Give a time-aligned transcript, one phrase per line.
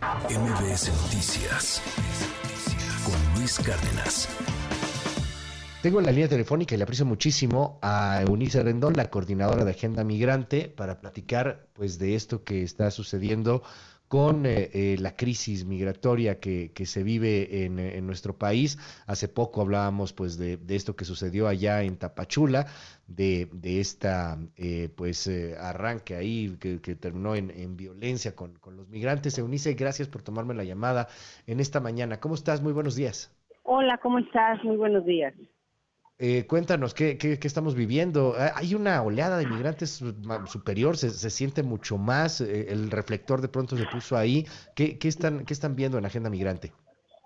[0.00, 1.82] MBS Noticias
[3.04, 4.28] con Luis Cárdenas.
[5.82, 9.72] Tengo en la línea telefónica y le aprecio muchísimo a Eunice Rendón, la coordinadora de
[9.72, 13.62] Agenda Migrante, para platicar pues de esto que está sucediendo
[14.10, 18.76] con eh, eh, la crisis migratoria que, que se vive en, en, nuestro país.
[19.06, 22.66] Hace poco hablábamos pues de, de esto que sucedió allá en Tapachula,
[23.06, 28.58] de, de esta eh, pues eh, arranque ahí que, que terminó en, en violencia con,
[28.58, 29.38] con, los migrantes.
[29.38, 31.06] Eunice, gracias por tomarme la llamada
[31.46, 32.18] en esta mañana.
[32.18, 32.60] ¿Cómo estás?
[32.60, 33.32] Muy buenos días.
[33.62, 34.64] Hola, ¿cómo estás?
[34.64, 35.34] Muy buenos días.
[36.22, 38.34] Eh, cuéntanos, ¿qué, ¿qué, qué, estamos viviendo?
[38.36, 40.04] Ah, hay una oleada de inmigrantes
[40.44, 44.44] superior, se, se siente mucho más, eh, el reflector de pronto se puso ahí.
[44.76, 46.72] ¿Qué, ¿Qué, están, ¿Qué están viendo en Agenda Migrante?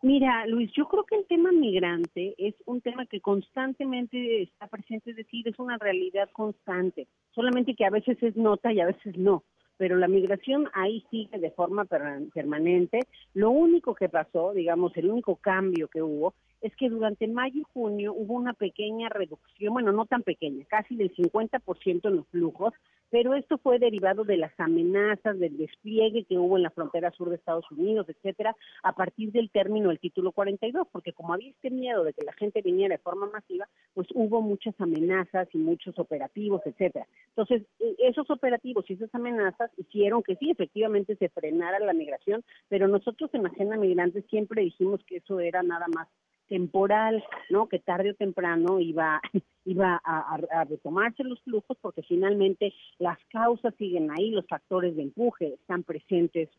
[0.02, 5.10] Mira, Luis, yo creo que el tema migrante es un tema que constantemente está presente,
[5.10, 9.16] es decir, es una realidad constante, solamente que a veces es nota y a veces
[9.18, 9.42] no
[9.76, 13.00] pero la migración ahí sigue de forma permanente.
[13.34, 16.34] Lo único que pasó, digamos, el único cambio que hubo
[16.64, 20.96] es que durante mayo y junio hubo una pequeña reducción, bueno, no tan pequeña, casi
[20.96, 22.72] del 50% en los flujos,
[23.10, 27.28] pero esto fue derivado de las amenazas, del despliegue que hubo en la frontera sur
[27.28, 31.68] de Estados Unidos, etcétera, a partir del término del título 42, porque como había este
[31.68, 35.98] miedo de que la gente viniera de forma masiva, pues hubo muchas amenazas y muchos
[35.98, 37.06] operativos, etcétera.
[37.28, 42.42] Entonces, e, esos operativos y esas amenazas hicieron que sí, efectivamente se frenara la migración,
[42.70, 46.08] pero nosotros en Agenda Migrante siempre dijimos que eso era nada más
[46.48, 47.68] temporal, ¿no?
[47.68, 49.20] Que tarde o temprano iba
[49.66, 55.54] iba a, retomarse los flujos porque finalmente las causas siguen ahí, los factores de empuje
[55.54, 56.50] están presentes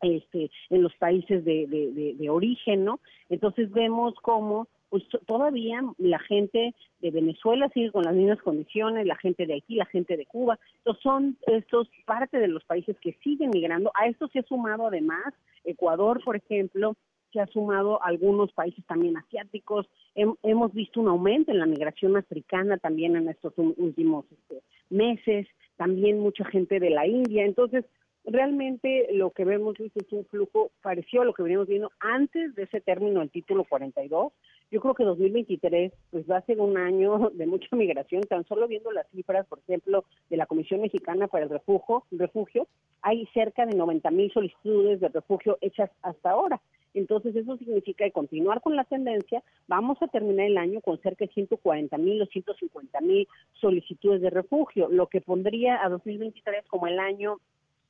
[0.00, 3.00] este, en los países de, de, de, de origen, ¿no?
[3.28, 9.16] Entonces vemos cómo pues todavía la gente de Venezuela sigue con las mismas condiciones, la
[9.16, 13.14] gente de Haití, la gente de Cuba, entonces son estos parte de los países que
[13.14, 13.90] siguen migrando.
[13.94, 16.94] A esto se ha sumado además Ecuador, por ejemplo,
[17.34, 19.86] se ha sumado algunos países también asiáticos.
[20.14, 25.46] Hem, hemos visto un aumento en la migración africana también en estos últimos este, meses,
[25.76, 27.44] también mucha gente de la India.
[27.44, 27.84] Entonces,
[28.24, 32.62] realmente lo que vemos es un flujo parecido a lo que veníamos viendo antes de
[32.62, 34.32] ese término del título 42.
[34.70, 38.68] Yo creo que 2023 pues va a ser un año de mucha migración, tan solo
[38.68, 42.68] viendo las cifras, por ejemplo, de la Comisión Mexicana para el Refugio, refugio
[43.02, 46.60] hay cerca de 90 mil solicitudes de refugio hechas hasta ahora.
[46.94, 51.24] Entonces, eso significa que continuar con la tendencia, vamos a terminar el año con cerca
[51.24, 53.28] de 140 mil o 150 mil
[53.60, 57.38] solicitudes de refugio, lo que pondría a 2023 como el año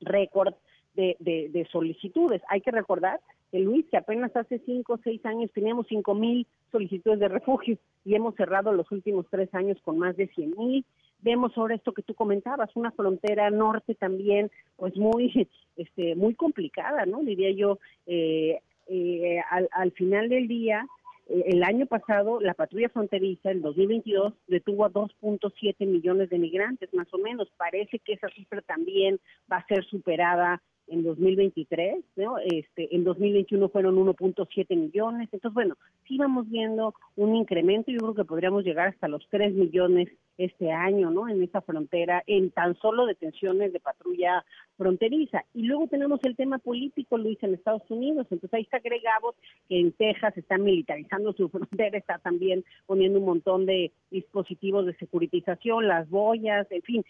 [0.01, 0.55] récord
[0.95, 2.41] de, de, de, solicitudes.
[2.49, 3.21] Hay que recordar
[3.51, 7.79] que Luis, que apenas hace cinco o seis años teníamos cinco mil solicitudes de refugio
[8.05, 10.85] y hemos cerrado los últimos tres años con más de cien mil.
[11.21, 17.07] Vemos ahora esto que tú comentabas, una frontera norte también, pues muy, este, muy complicada,
[17.07, 17.23] ¿no?
[17.23, 20.87] Diría yo, eh, eh, al, al, final del día,
[21.29, 26.93] eh, el año pasado, la patrulla fronteriza, en 2022, detuvo a 2.7 millones de migrantes,
[26.93, 27.51] más o menos.
[27.57, 32.39] Parece que esa cifra también va a ser superada en 2023, ¿no?
[32.39, 35.29] Este, en 2021 fueron 1.7 millones.
[35.33, 37.91] Entonces, bueno, sí vamos viendo un incremento.
[37.91, 41.29] Yo creo que podríamos llegar hasta los 3 millones este año, ¿no?
[41.29, 44.45] En esa frontera, en tan solo detenciones de patrulla
[44.77, 45.45] fronteriza.
[45.55, 48.27] Y luego tenemos el tema político, Luis, en Estados Unidos.
[48.31, 49.37] Entonces ahí está Greg Abbott,
[49.69, 54.97] que en Texas está militarizando su frontera, está también poniendo un montón de dispositivos de
[54.97, 57.05] securitización, las boyas, en fin.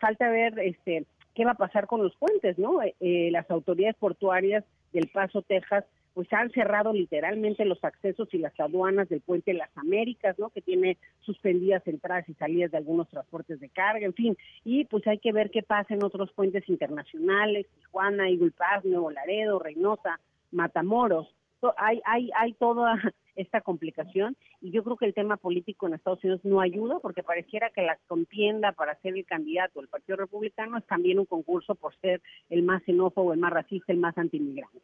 [0.00, 1.04] Falta ver, este,
[1.34, 2.82] qué va a pasar con los puentes, ¿no?
[2.82, 5.84] Eh, eh, las autoridades portuarias del Paso, Texas,
[6.14, 10.50] pues han cerrado literalmente los accesos y las aduanas del puente las Américas, ¿no?
[10.50, 15.06] Que tiene suspendidas entradas y salidas de algunos transportes de carga, en fin, y pues
[15.08, 20.20] hay que ver qué pasa en otros puentes internacionales, Tijuana, Eagle Pass, Nuevo Laredo, Reynosa,
[20.52, 21.34] Matamoros.
[21.76, 22.94] Hay, hay, hay toda
[23.36, 27.22] esta complicación y yo creo que el tema político en Estados Unidos no ayuda porque
[27.22, 31.74] pareciera que la contienda para ser el candidato del Partido Republicano es también un concurso
[31.74, 32.20] por ser
[32.50, 34.80] el más xenófobo, el más racista, el más antimigrante.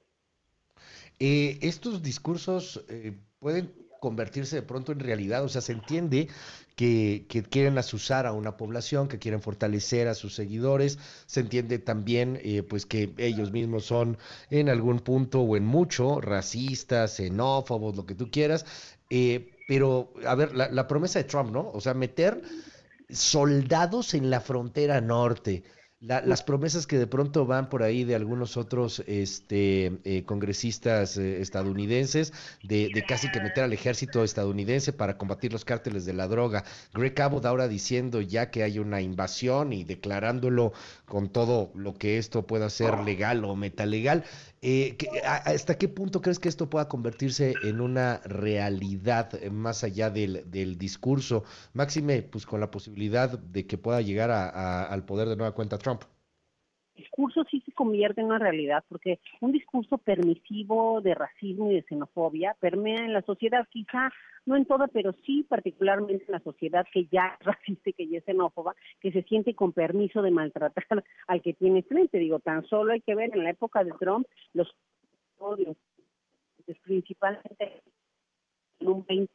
[1.19, 6.29] Eh, estos discursos eh, pueden convertirse de pronto en realidad, o sea, se entiende
[6.75, 11.79] que, que, quieren asusar a una población, que quieren fortalecer a sus seguidores, se entiende
[11.79, 14.19] también eh, pues que ellos mismos son
[14.51, 18.65] en algún punto o en mucho racistas, xenófobos, lo que tú quieras,
[19.11, 21.71] eh, pero a ver, la, la promesa de Trump, ¿no?
[21.73, 22.43] O sea, meter
[23.11, 25.63] soldados en la frontera norte,
[26.01, 31.19] la, las promesas que de pronto van por ahí de algunos otros este, eh, congresistas
[31.19, 32.33] eh, estadounidenses
[32.63, 36.65] de, de, casi que meter al ejército estadounidense para combatir los cárteles de la droga.
[36.95, 40.73] Greg Abbott ahora diciendo ya que hay una invasión y declarándolo
[41.05, 44.25] con todo lo que esto pueda ser legal o metalegal.
[44.63, 50.11] Eh, ¿Hasta qué punto crees que esto pueda convertirse en una realidad eh, más allá
[50.11, 51.45] del, discurso?
[51.73, 56.03] Máxime, pues con la posibilidad de que pueda llegar al poder de nueva cuenta Trump
[57.01, 61.83] discurso sí se convierte en una realidad, porque un discurso permisivo de racismo y de
[61.83, 64.11] xenofobia permea en la sociedad, quizá
[64.47, 68.09] no en toda, pero sí particularmente en la sociedad que ya es racista y que
[68.09, 70.85] ya es xenófoba, que se siente con permiso de maltratar
[71.27, 72.19] al que tiene frente.
[72.19, 74.69] Digo, tan solo hay que ver en la época de Trump los
[75.39, 75.77] odios,
[76.85, 77.83] principalmente
[78.81, 79.33] en un 20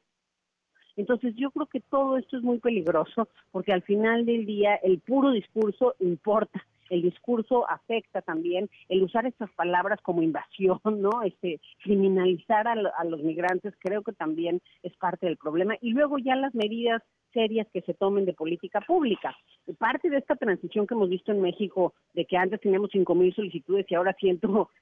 [0.97, 4.99] entonces yo creo que todo esto es muy peligroso porque al final del día el
[4.99, 11.23] puro discurso importa el discurso afecta también el usar estas palabras como invasión, ¿no?
[11.23, 15.75] Este, criminalizar a, los migrantes creo que también es parte del problema.
[15.81, 17.01] Y luego ya las medidas
[17.33, 19.35] serias que se tomen de política pública.
[19.77, 23.35] Parte de esta transición que hemos visto en México, de que antes teníamos 5 mil
[23.35, 24.39] solicitudes y ahora 100,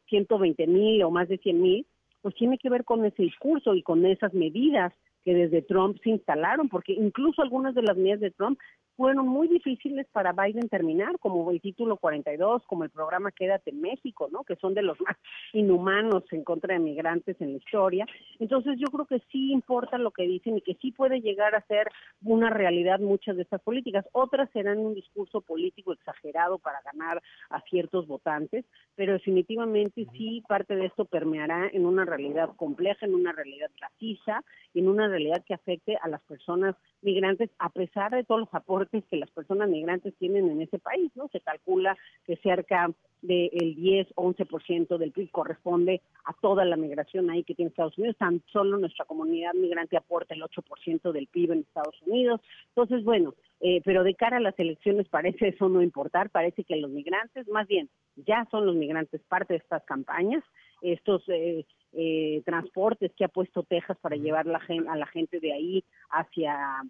[0.07, 1.87] 120 mil o más de 100 mil,
[2.21, 6.09] pues tiene que ver con ese discurso y con esas medidas que desde Trump se
[6.09, 8.59] instalaron, porque incluso algunas de las medidas de Trump
[8.95, 13.81] fueron muy difíciles para Biden terminar, como el título 42, como el programa Quédate en
[13.81, 14.43] México, ¿no?
[14.43, 15.17] Que son de los más
[15.53, 18.05] inhumanos en contra de migrantes en la historia.
[18.39, 21.65] Entonces yo creo que sí importa lo que dicen y que sí puede llegar a
[21.65, 21.89] ser
[22.23, 24.05] una realidad muchas de estas políticas.
[24.11, 30.75] Otras serán un discurso político exagerado para ganar a ciertos votantes, pero definitivamente sí parte
[30.75, 34.43] de esto permeará en una realidad compleja, en una realidad racista
[34.73, 38.82] en una realidad que afecte a las personas migrantes a pesar de todos los aportes
[38.89, 41.27] que las personas migrantes tienen en ese país, ¿no?
[41.29, 42.91] Se calcula que cerca
[43.21, 48.17] del 10, 11% del PIB corresponde a toda la migración ahí que tiene Estados Unidos,
[48.17, 52.41] tan solo nuestra comunidad migrante aporta el 8% del PIB en Estados Unidos.
[52.69, 56.75] Entonces, bueno, eh, pero de cara a las elecciones parece eso no importar, parece que
[56.75, 60.43] los migrantes, más bien, ya son los migrantes parte de estas campañas,
[60.81, 65.53] estos eh, eh, transportes que ha puesto Texas para llevar la, a la gente de
[65.53, 66.81] ahí hacia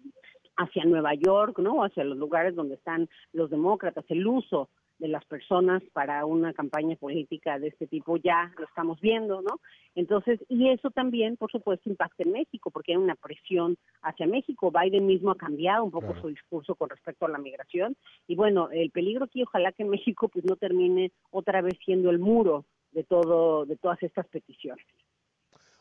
[0.56, 1.82] hacia Nueva York, ¿no?
[1.84, 4.68] Hacia los lugares donde están los demócratas, el uso
[4.98, 9.60] de las personas para una campaña política de este tipo ya lo estamos viendo, ¿no?
[9.94, 14.70] Entonces, y eso también, por supuesto, impacta en México, porque hay una presión hacia México.
[14.70, 17.96] Biden mismo ha cambiado un poco su discurso con respecto a la migración.
[18.28, 22.18] Y bueno, el peligro aquí, ojalá que México pues no termine otra vez siendo el
[22.18, 24.86] muro de todo, de todas estas peticiones.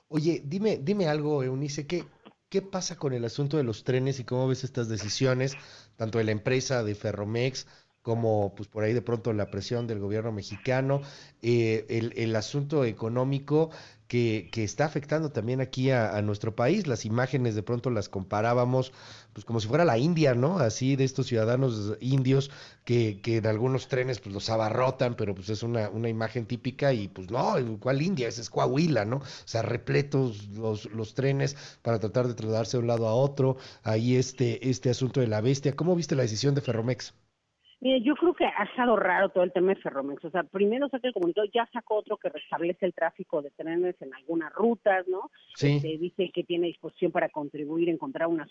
[0.09, 2.03] Oye, dime, dime algo, Eunice, ¿qué,
[2.53, 5.57] ¿qué pasa con el asunto de los trenes y cómo ves estas decisiones,
[5.95, 7.65] tanto de la empresa de Ferromex
[8.03, 11.01] como pues por ahí de pronto la presión del gobierno mexicano,
[11.41, 13.71] eh, el, el, asunto económico
[14.07, 16.85] que, que, está afectando también aquí a, nuestro país.
[16.85, 18.91] Las imágenes de pronto las comparábamos
[19.31, 20.59] pues como si fuera la India, ¿no?
[20.59, 22.51] Así de estos ciudadanos indios
[22.83, 26.93] que, que en algunos trenes pues los abarrotan, pero pues es una, una imagen típica
[26.93, 28.27] y pues no, ¿cuál India?
[28.27, 29.17] Ese es Coahuila, ¿no?
[29.17, 33.57] O sea, repletos los, los trenes para tratar de trasladarse de un lado a otro.
[33.83, 35.75] Ahí este, este asunto de la bestia.
[35.75, 37.13] ¿Cómo viste la decisión de Ferromex?
[37.83, 40.23] Mire, yo creo que ha estado raro todo el tema de Ferromex.
[40.23, 44.01] O sea, primero saca el comunicado, ya sacó otro que restablece el tráfico de trenes
[44.01, 45.29] en algunas rutas, ¿no?
[45.55, 45.75] Sí.
[45.75, 48.47] Este, dice que tiene disposición para contribuir a encontrar una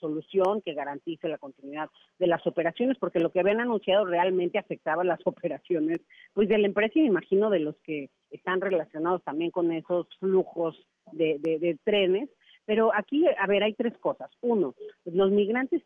[0.00, 5.04] solución que garantice la continuidad de las operaciones, porque lo que habían anunciado realmente afectaba
[5.04, 6.00] las operaciones,
[6.32, 10.06] pues de la empresa y me imagino de los que están relacionados también con esos
[10.20, 10.74] flujos
[11.12, 12.30] de, de, de trenes.
[12.64, 14.30] Pero aquí, a ver, hay tres cosas.
[14.40, 15.82] Uno, los migrantes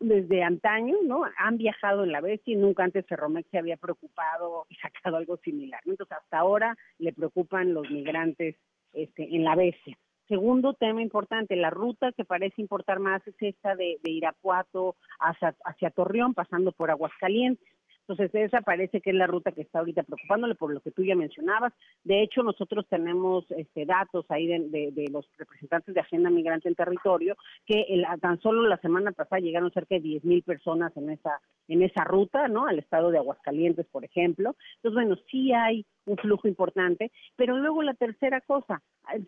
[0.00, 1.22] desde antaño, ¿no?
[1.38, 5.36] Han viajado en la bestia y nunca antes Ferromex se había preocupado y sacado algo
[5.38, 5.80] similar.
[5.84, 8.56] Entonces, hasta ahora le preocupan los migrantes
[8.92, 9.96] este, en la bestia.
[10.28, 15.90] Segundo tema importante, la ruta que parece importar más es esta de, Irapuato hacia, hacia
[15.90, 17.75] Torreón, pasando por Aguascalientes.
[18.08, 21.02] Entonces, esa parece que es la ruta que está ahorita preocupándole por lo que tú
[21.04, 21.72] ya mencionabas.
[22.04, 27.36] De hecho, nosotros tenemos este, datos ahí de, los representantes de Agenda Migrante en Territorio
[27.66, 27.84] que
[28.20, 32.04] tan solo la semana pasada llegaron cerca de 10 mil personas en esa, en esa
[32.04, 32.66] ruta, ¿no?
[32.66, 34.54] Al estado de Aguascalientes, por ejemplo.
[34.76, 38.82] Entonces, bueno, sí hay un flujo importante, pero luego la tercera cosa,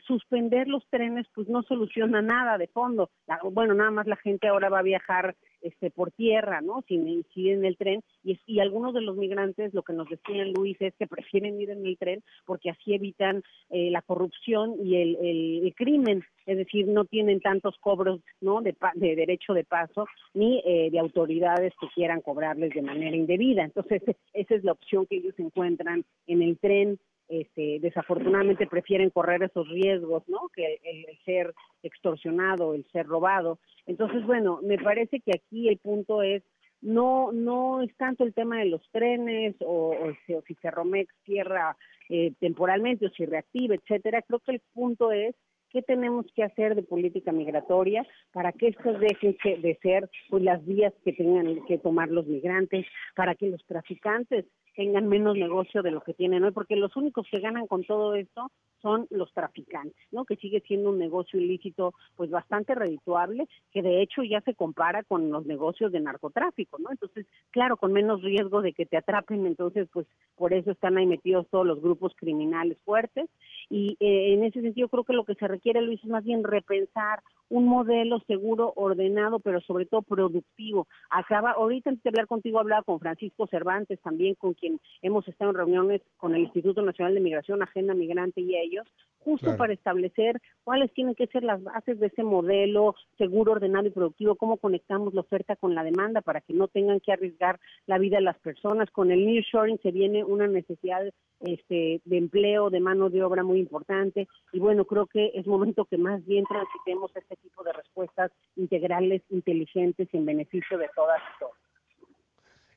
[0.06, 3.10] suspender los trenes pues no soluciona nada de fondo.
[3.52, 6.84] bueno, nada más la gente ahora va a viajar este por tierra, ¿no?
[6.86, 10.52] Sin ir en el tren y, y algunos de los migrantes lo que nos decían
[10.52, 14.96] Luis es que prefieren ir en el tren porque así evitan eh, la corrupción y
[14.96, 18.60] el, el, crimen, es decir, no tienen tantos cobros, ¿no?
[18.62, 23.64] De, de derecho de paso ni eh, de autoridades que quieran cobrarles de manera indebida.
[23.64, 29.42] Entonces, esa es la opción que ellos encuentran en el tren este, desafortunadamente prefieren correr
[29.42, 30.48] esos riesgos, ¿no?
[30.54, 33.58] Que el, ser extorsionado, el ser robado.
[33.86, 36.42] Entonces, bueno, me parece que aquí el punto es
[36.80, 41.76] no no es tanto el tema de los trenes o, o, si Ferromex cierra
[42.08, 44.22] eh, temporalmente o si reactiva, etcétera.
[44.22, 45.34] Creo que el punto es
[45.70, 50.64] qué tenemos que hacer de política migratoria para que estos dejen de ser pues, las
[50.64, 54.46] vías que tengan que tomar los migrantes, para que los traficantes
[54.78, 58.14] tengan menos negocio de lo que tienen hoy, porque los únicos que ganan con todo
[58.14, 60.24] esto son los traficantes, ¿no?
[60.24, 65.02] Que sigue siendo un negocio ilícito pues bastante redituable, que de hecho ya se compara
[65.02, 66.92] con los negocios de narcotráfico, ¿no?
[66.92, 70.06] Entonces, claro, con menos riesgo de que te atrapen, entonces pues
[70.36, 73.28] por eso están ahí metidos todos los grupos criminales fuertes
[73.68, 76.44] y eh, en ese sentido creo que lo que se requiere, Luis, es más bien
[76.44, 77.20] repensar
[77.50, 80.86] un modelo seguro, ordenado, pero sobre todo productivo.
[81.10, 85.50] Acaba, ahorita antes de hablar contigo hablaba con Francisco Cervantes, también con quien hemos estado
[85.50, 88.86] en reuniones con el Instituto Nacional de Migración, Agenda Migrante y ellos,
[89.28, 93.90] justo para establecer cuáles tienen que ser las bases de ese modelo seguro, ordenado y
[93.90, 97.98] productivo, cómo conectamos la oferta con la demanda para que no tengan que arriesgar la
[97.98, 98.90] vida de las personas.
[98.90, 101.02] Con el nearshoring se viene una necesidad
[101.40, 105.84] este, de empleo, de mano de obra muy importante y bueno, creo que es momento
[105.84, 111.38] que más bien transitemos este tipo de respuestas integrales, inteligentes en beneficio de todas y
[111.38, 111.57] todos.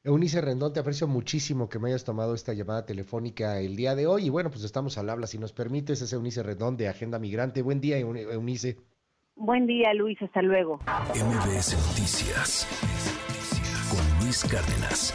[0.03, 4.07] Eunice Rendón, te aprecio muchísimo que me hayas tomado esta llamada telefónica el día de
[4.07, 4.25] hoy.
[4.25, 5.27] Y bueno, pues estamos al habla.
[5.27, 7.61] Si nos permites, es Eunice Rendón de Agenda Migrante.
[7.61, 8.77] Buen día, Eunice.
[9.35, 10.19] Buen día, Luis.
[10.19, 10.79] Hasta luego.
[11.13, 12.67] MBS Noticias
[13.91, 15.13] con Luis Cárdenas.